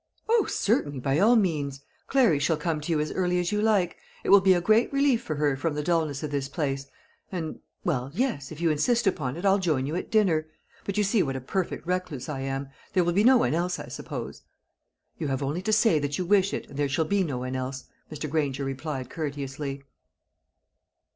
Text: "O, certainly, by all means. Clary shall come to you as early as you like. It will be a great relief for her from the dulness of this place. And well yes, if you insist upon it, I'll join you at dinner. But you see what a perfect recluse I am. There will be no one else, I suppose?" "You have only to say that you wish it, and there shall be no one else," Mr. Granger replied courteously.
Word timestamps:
"O, 0.27 0.45
certainly, 0.47 0.99
by 0.99 1.19
all 1.19 1.35
means. 1.35 1.81
Clary 2.07 2.39
shall 2.39 2.57
come 2.57 2.81
to 2.81 2.91
you 2.91 2.99
as 2.99 3.11
early 3.11 3.37
as 3.37 3.51
you 3.51 3.61
like. 3.61 3.97
It 4.23 4.29
will 4.31 4.41
be 4.41 4.55
a 4.55 4.59
great 4.59 4.91
relief 4.91 5.21
for 5.21 5.35
her 5.35 5.55
from 5.55 5.75
the 5.75 5.83
dulness 5.83 6.23
of 6.23 6.31
this 6.31 6.49
place. 6.49 6.87
And 7.31 7.59
well 7.83 8.09
yes, 8.11 8.51
if 8.51 8.59
you 8.59 8.71
insist 8.71 9.05
upon 9.05 9.37
it, 9.37 9.45
I'll 9.45 9.59
join 9.59 9.85
you 9.85 9.95
at 9.95 10.09
dinner. 10.09 10.47
But 10.85 10.97
you 10.97 11.03
see 11.03 11.21
what 11.21 11.35
a 11.35 11.39
perfect 11.39 11.85
recluse 11.85 12.27
I 12.27 12.39
am. 12.39 12.69
There 12.93 13.03
will 13.03 13.13
be 13.13 13.23
no 13.23 13.37
one 13.37 13.53
else, 13.53 13.77
I 13.77 13.89
suppose?" 13.89 14.41
"You 15.19 15.27
have 15.27 15.43
only 15.43 15.61
to 15.61 15.71
say 15.71 15.99
that 15.99 16.17
you 16.17 16.25
wish 16.25 16.51
it, 16.51 16.67
and 16.69 16.77
there 16.79 16.89
shall 16.89 17.05
be 17.05 17.23
no 17.23 17.37
one 17.37 17.55
else," 17.55 17.83
Mr. 18.11 18.27
Granger 18.27 18.63
replied 18.65 19.07
courteously. 19.11 19.83